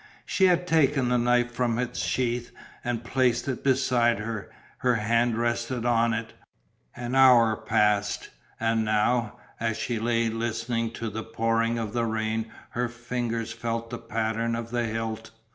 She 0.25 0.45
had 0.45 0.65
taken 0.65 1.09
the 1.09 1.19
knife 1.19 1.51
from 1.51 1.77
its 1.77 1.99
sheath 1.99 2.49
and 2.83 3.03
placed 3.03 3.47
it 3.47 3.63
beside 3.63 4.17
her, 4.17 4.49
her 4.79 4.95
hand 4.95 5.37
rested 5.37 5.85
on 5.85 6.11
it. 6.15 6.33
An 6.95 7.13
hour 7.13 7.55
passed, 7.55 8.31
and 8.59 8.83
now, 8.83 9.37
as 9.59 9.77
she 9.77 9.99
lay 9.99 10.27
listening 10.27 10.89
to 10.93 11.11
the 11.11 11.21
pouring 11.23 11.77
of 11.77 11.93
the 11.93 12.05
rain 12.05 12.51
her 12.71 12.89
fingers 12.89 13.53
felt 13.53 13.91
the 13.91 13.99
pattern 13.99 14.55
of 14.55 14.71
the 14.71 14.85
hilt. 14.85 15.29